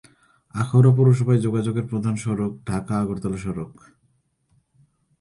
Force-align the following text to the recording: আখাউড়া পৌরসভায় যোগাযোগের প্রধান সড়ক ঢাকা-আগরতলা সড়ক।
আখাউড়া 0.55 0.91
পৌরসভায় 0.95 1.39
যোগাযোগের 1.39 1.85
প্রধান 1.87 2.15
সড়ক 2.15 2.51
ঢাকা-আগরতলা 2.67 3.37
সড়ক। 3.37 3.71